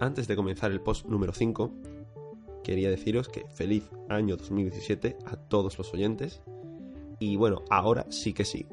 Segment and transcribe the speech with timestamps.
[0.00, 1.70] Antes de comenzar el post número 5,
[2.64, 6.40] quería deciros que feliz año 2017 a todos los oyentes.
[7.18, 8.66] Y bueno, ahora sí que sí.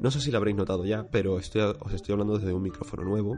[0.00, 3.36] No sé si lo habréis notado ya, pero os estoy hablando desde un micrófono nuevo.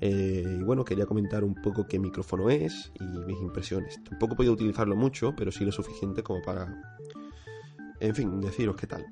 [0.00, 4.02] Eh, y bueno, quería comentar un poco qué micrófono es y mis impresiones.
[4.02, 6.98] Tampoco he podido utilizarlo mucho, pero sí lo suficiente como para,
[8.00, 9.04] en fin, deciros qué tal.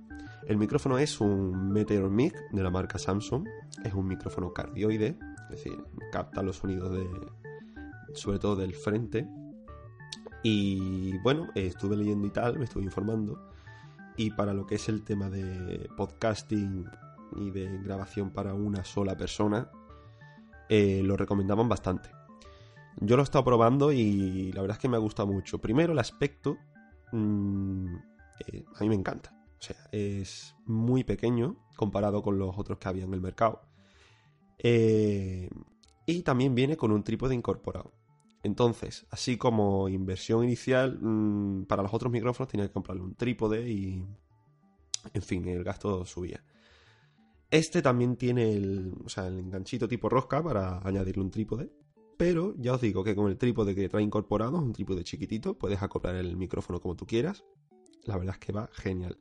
[0.47, 3.47] El micrófono es un Meteor Mic de la marca Samsung.
[3.85, 7.07] Es un micrófono cardioide, es decir, capta los sonidos de,
[8.15, 9.29] sobre todo del frente.
[10.43, 13.51] Y bueno, estuve leyendo y tal, me estuve informando.
[14.17, 16.87] Y para lo que es el tema de podcasting
[17.37, 19.71] y de grabación para una sola persona,
[20.69, 22.11] eh, lo recomendaban bastante.
[22.97, 25.59] Yo lo he estado probando y la verdad es que me ha gustado mucho.
[25.59, 26.57] Primero, el aspecto
[27.13, 27.95] mmm,
[28.47, 29.40] eh, a mí me encanta.
[29.61, 33.61] O sea, es muy pequeño comparado con los otros que había en el mercado.
[34.59, 35.51] Eh,
[36.07, 37.93] y también viene con un trípode incorporado.
[38.43, 43.71] Entonces, así como inversión inicial, mmm, para los otros micrófonos tenía que comprarle un trípode
[43.71, 44.07] y...
[45.15, 46.45] En fin, el gasto subía.
[47.51, 51.73] Este también tiene el, o sea, el enganchito tipo rosca para añadirle un trípode.
[52.17, 55.83] Pero ya os digo que con el trípode que trae incorporado, un trípode chiquitito, puedes
[55.83, 57.45] acoplar el micrófono como tú quieras.
[58.05, 59.19] La verdad es que va genial.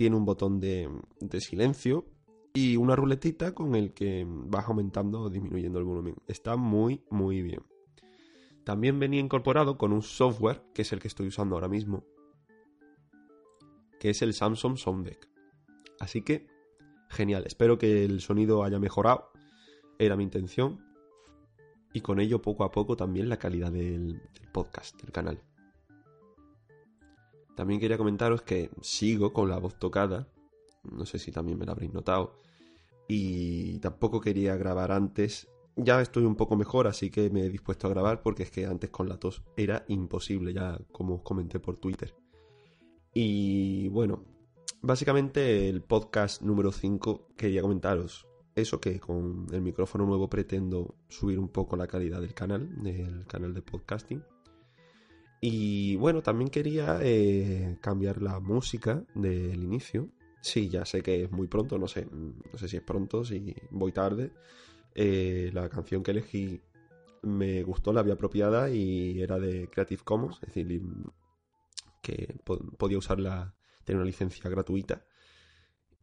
[0.00, 0.88] Tiene un botón de,
[1.20, 2.06] de silencio
[2.54, 6.14] y una ruletita con el que vas aumentando o disminuyendo el volumen.
[6.26, 7.60] Está muy, muy bien.
[8.64, 12.06] También venía incorporado con un software, que es el que estoy usando ahora mismo,
[13.98, 15.28] que es el Samsung Sounddeck.
[15.98, 16.46] Así que,
[17.10, 17.44] genial.
[17.44, 19.30] Espero que el sonido haya mejorado.
[19.98, 20.82] Era mi intención.
[21.92, 25.42] Y con ello, poco a poco, también la calidad del, del podcast, del canal.
[27.60, 30.26] También quería comentaros que sigo con la voz tocada.
[30.82, 32.38] No sé si también me la habréis notado.
[33.06, 35.46] Y tampoco quería grabar antes.
[35.76, 38.64] Ya estoy un poco mejor, así que me he dispuesto a grabar porque es que
[38.64, 42.14] antes con la tos era imposible, ya como os comenté por Twitter.
[43.12, 44.24] Y bueno,
[44.80, 51.38] básicamente el podcast número 5 quería comentaros eso que con el micrófono nuevo pretendo subir
[51.38, 54.24] un poco la calidad del canal, del canal de podcasting.
[55.40, 60.08] Y bueno, también quería eh, cambiar la música del inicio.
[60.42, 63.54] Sí, ya sé que es muy pronto, no sé, no sé si es pronto, si
[63.70, 64.32] voy tarde.
[64.94, 66.60] Eh, la canción que elegí
[67.22, 70.82] me gustó, la había apropiada y era de Creative Commons, es decir,
[72.02, 75.04] que podía usarla, tener una licencia gratuita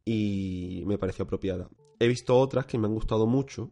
[0.06, 1.70] y me pareció apropiada.
[2.00, 3.72] He visto otras que me han gustado mucho,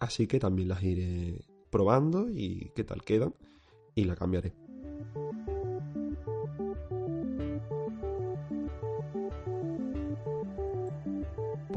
[0.00, 3.34] así que también las iré probando y qué tal quedan
[3.94, 4.67] y la cambiaré.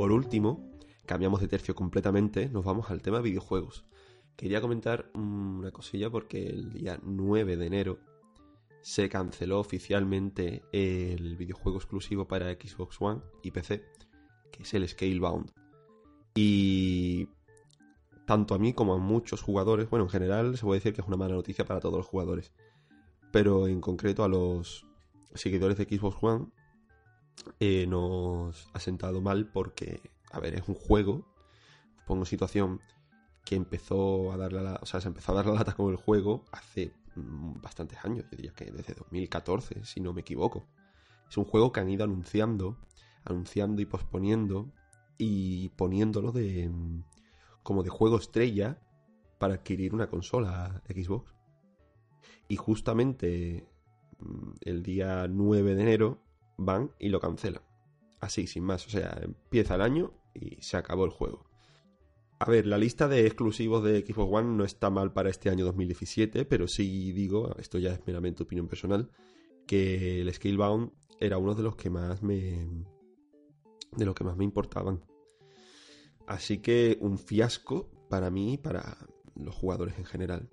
[0.01, 0.67] Por último,
[1.06, 3.85] cambiamos de tercio completamente, nos vamos al tema videojuegos.
[4.35, 8.00] Quería comentar una cosilla porque el día 9 de enero
[8.81, 13.85] se canceló oficialmente el videojuego exclusivo para Xbox One y PC,
[14.51, 15.51] que es el Scalebound.
[16.33, 17.28] Y
[18.25, 21.07] tanto a mí como a muchos jugadores, bueno, en general se puede decir que es
[21.07, 22.51] una mala noticia para todos los jugadores,
[23.31, 24.83] pero en concreto a los
[25.35, 26.47] seguidores de Xbox One
[27.59, 31.25] eh, nos ha sentado mal porque, a ver, es un juego,
[32.06, 32.81] pongo situación,
[33.46, 35.96] que empezó a darle la, o sea, se empezó a dar la lata con el
[35.97, 40.68] juego hace mm, bastantes años, yo diría que desde 2014, si no me equivoco.
[41.30, 42.78] Es un juego que han ido anunciando,
[43.24, 44.72] anunciando y posponiendo
[45.18, 47.03] y poniéndolo de mm,
[47.63, 48.80] como de juego estrella
[49.40, 51.34] para adquirir una consola Xbox.
[52.47, 53.68] Y justamente
[54.19, 57.63] mm, el día 9 de enero van y lo cancelan.
[58.19, 58.85] Así, sin más.
[58.88, 61.45] O sea, empieza el año y se acabó el juego.
[62.39, 65.63] A ver, la lista de exclusivos de Xbox One no está mal para este año
[65.66, 69.12] 2017, pero sí digo, esto ya es meramente opinión personal,
[69.67, 72.68] que el Scalebound era uno de los que más me.
[73.95, 75.04] de los que más me importaban.
[76.25, 78.97] Así que un fiasco para mí y para
[79.36, 80.50] los jugadores en general.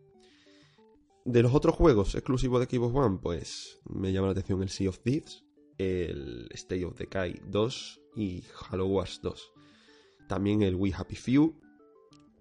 [1.24, 4.90] De los otros juegos exclusivos de Xbox One, pues me llama la atención el Sea
[4.90, 5.44] of Thieves,
[5.78, 9.52] el State of Decay 2 y Halo Wars 2.
[10.28, 11.54] También el We Happy Few.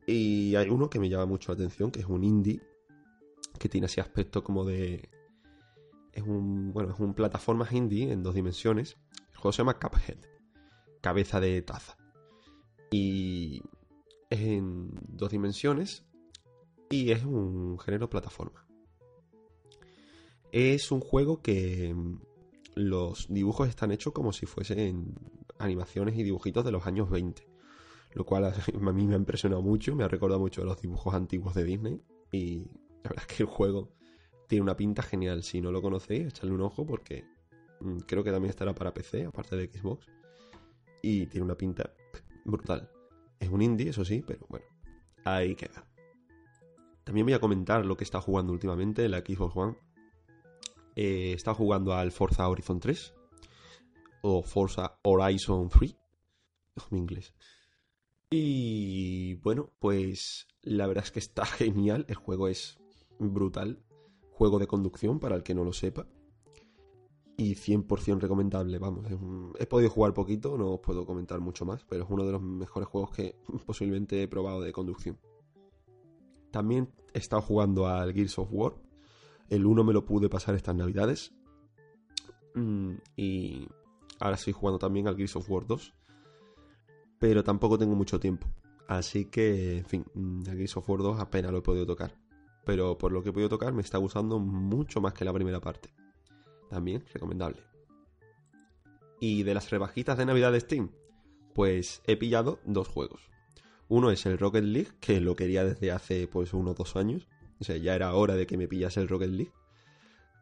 [0.08, 2.62] Y hay uno que me llama mucho la atención, que es un indie,
[3.60, 5.10] que tiene ese aspecto como de...
[6.14, 8.98] Es un, bueno, es un plataforma indie en dos dimensiones.
[9.32, 10.18] El juego se llama Cuphead,
[11.02, 11.96] cabeza de taza.
[12.90, 13.62] Y
[14.30, 16.06] es en dos dimensiones
[16.90, 18.66] y es un género plataforma.
[20.52, 21.94] Es un juego que
[22.78, 25.16] los dibujos están hechos como si fuesen
[25.60, 27.48] animaciones y dibujitos de los años 20.
[28.14, 28.46] Lo cual
[28.88, 31.64] a mí me ha impresionado mucho, me ha recordado mucho de los dibujos antiguos de
[31.64, 32.02] Disney.
[32.32, 32.66] y
[33.04, 33.90] la verdad es que el juego
[34.48, 35.44] tiene una pinta genial.
[35.44, 37.26] Si no lo conocéis, echadle un ojo porque
[37.80, 40.08] mm, creo que también estará para PC, aparte de Xbox.
[41.02, 41.92] Y tiene una pinta
[42.46, 42.90] brutal.
[43.40, 44.66] Es un indie, eso sí, pero bueno,
[45.26, 45.86] ahí queda.
[47.04, 49.78] También voy a comentar lo que está jugando últimamente en la Xbox One.
[51.00, 53.14] Eh, está jugando al Forza Horizon 3
[54.24, 55.96] o Forza Horizon 3.
[56.90, 57.36] mi inglés.
[58.32, 62.06] Y bueno, pues la verdad es que está genial.
[62.10, 62.80] El juego es
[63.20, 63.84] brutal.
[64.32, 66.08] Juego de conducción, para el que no lo sepa.
[67.38, 69.06] Y 100% recomendable, vamos.
[69.60, 72.42] He podido jugar poquito, no os puedo comentar mucho más, pero es uno de los
[72.42, 73.36] mejores juegos que
[73.68, 75.20] posiblemente he probado de conducción.
[76.50, 78.87] También he estado jugando al Gears of War.
[79.50, 81.34] El 1 me lo pude pasar estas navidades.
[82.56, 83.68] Mm, y
[84.20, 85.94] ahora estoy jugando también al Gears of War 2
[87.20, 88.48] pero tampoco tengo mucho tiempo.
[88.88, 92.16] Así que, en fin, el Gears of War 2 apenas lo he podido tocar.
[92.66, 95.60] Pero por lo que he podido tocar me está gustando mucho más que la primera
[95.60, 95.90] parte.
[96.70, 97.64] También recomendable.
[99.20, 100.92] Y de las rebajitas de Navidad de Steam,
[101.54, 103.22] pues he pillado dos juegos.
[103.90, 107.28] Uno es el Rocket League, que lo quería desde hace pues unos dos años.
[107.60, 109.52] O sea, ya era hora de que me pillase el Rocket League.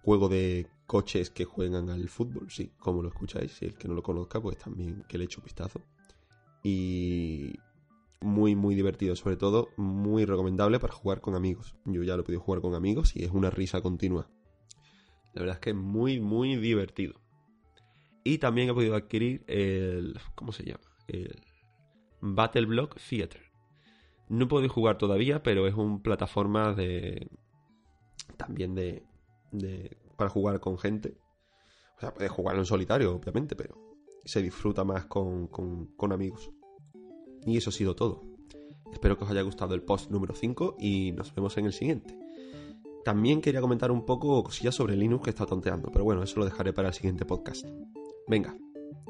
[0.04, 3.54] Juego de coches que juegan al fútbol, sí, como lo escucháis.
[3.54, 5.82] Si el que no lo conozca, pues también que le eche un vistazo
[6.66, 7.60] y
[8.22, 11.76] muy muy divertido, sobre todo muy recomendable para jugar con amigos.
[11.86, 14.28] Yo ya lo he podido jugar con amigos y es una risa continua.
[15.34, 17.22] La verdad es que es muy muy divertido.
[18.24, 20.84] Y también he podido adquirir el ¿cómo se llama?
[21.08, 21.40] El
[22.22, 23.45] Battle Block Theater.
[24.28, 27.30] No podido jugar todavía, pero es un plataforma de
[28.38, 29.04] también de,
[29.52, 31.18] de para jugar con gente.
[31.98, 33.76] O sea, puedes jugarlo en solitario, obviamente, pero
[34.26, 36.52] se disfruta más con, con, amigos.
[37.46, 38.24] Y eso ha sido todo.
[38.92, 42.18] Espero que os haya gustado el post número 5 y nos vemos en el siguiente.
[43.04, 46.46] También quería comentar un poco cosillas sobre Linux que está tonteando, pero bueno, eso lo
[46.46, 47.68] dejaré para el siguiente podcast.
[48.28, 48.58] Venga,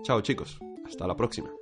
[0.03, 1.54] chao chicos, hasta la próxima.